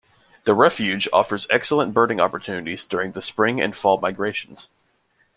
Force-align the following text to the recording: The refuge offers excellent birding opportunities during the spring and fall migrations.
The 0.45 0.55
refuge 0.55 1.07
offers 1.13 1.45
excellent 1.51 1.93
birding 1.93 2.19
opportunities 2.19 2.85
during 2.85 3.11
the 3.11 3.21
spring 3.21 3.61
and 3.61 3.75
fall 3.77 3.99
migrations. 4.01 4.67